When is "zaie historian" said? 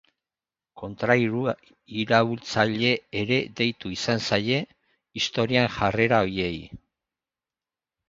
4.33-5.71